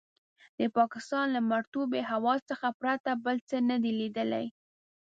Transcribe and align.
د 0.59 0.61
پاکستان 0.77 1.25
له 1.35 1.41
مرطوبې 1.51 2.01
هوا 2.11 2.35
څخه 2.49 2.67
پرته 2.81 3.11
بل 3.25 3.37
څه 3.49 3.57
نه 3.69 3.77
دي 3.83 3.91
لیدلي. 4.01 4.45